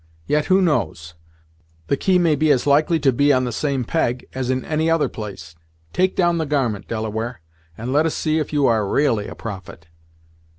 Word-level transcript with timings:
Yet, 0.25 0.45
who 0.47 0.63
knows? 0.63 1.13
The 1.85 1.95
key 1.95 2.17
may 2.17 2.33
be 2.33 2.49
as 2.51 2.65
likely 2.65 2.99
to 3.01 3.11
be 3.11 3.31
on 3.31 3.43
the 3.43 3.51
same 3.51 3.83
peg, 3.83 4.27
as 4.33 4.49
in 4.49 4.65
any 4.65 4.89
other 4.89 5.07
place. 5.07 5.53
Take 5.93 6.15
down 6.15 6.39
the 6.39 6.47
garment, 6.47 6.87
Delaware, 6.87 7.39
and 7.77 7.93
let 7.93 8.07
us 8.07 8.15
see 8.15 8.39
if 8.39 8.51
you 8.51 8.65
are 8.65 8.81
ra'ally 8.83 9.27
a 9.29 9.35
prophet." 9.35 9.85